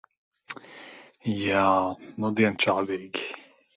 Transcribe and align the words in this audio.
Jā, 1.41 1.67
nudien 2.25 2.59
čābīgi. 2.65 3.29